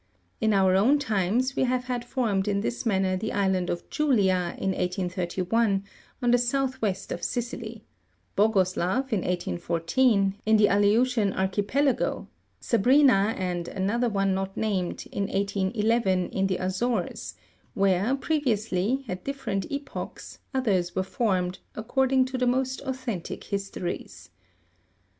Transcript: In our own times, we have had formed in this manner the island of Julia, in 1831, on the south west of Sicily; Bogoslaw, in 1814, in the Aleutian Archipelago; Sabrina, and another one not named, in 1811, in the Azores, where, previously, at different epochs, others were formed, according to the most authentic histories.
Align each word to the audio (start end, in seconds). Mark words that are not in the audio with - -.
In 0.39 0.51
our 0.51 0.73
own 0.75 0.97
times, 0.97 1.55
we 1.55 1.65
have 1.65 1.83
had 1.83 2.03
formed 2.03 2.47
in 2.47 2.61
this 2.61 2.87
manner 2.87 3.15
the 3.15 3.31
island 3.33 3.69
of 3.69 3.87
Julia, 3.91 4.55
in 4.57 4.71
1831, 4.71 5.83
on 6.23 6.31
the 6.31 6.39
south 6.39 6.81
west 6.81 7.11
of 7.11 7.23
Sicily; 7.23 7.85
Bogoslaw, 8.35 9.03
in 9.13 9.19
1814, 9.21 10.37
in 10.43 10.57
the 10.57 10.69
Aleutian 10.69 11.33
Archipelago; 11.33 12.27
Sabrina, 12.59 13.35
and 13.37 13.67
another 13.67 14.09
one 14.09 14.33
not 14.33 14.57
named, 14.57 15.05
in 15.11 15.27
1811, 15.27 16.29
in 16.29 16.47
the 16.47 16.57
Azores, 16.57 17.35
where, 17.75 18.15
previously, 18.15 19.05
at 19.07 19.23
different 19.23 19.67
epochs, 19.71 20.39
others 20.51 20.95
were 20.95 21.03
formed, 21.03 21.59
according 21.75 22.25
to 22.25 22.39
the 22.39 22.47
most 22.47 22.81
authentic 22.85 23.43
histories. 23.43 24.31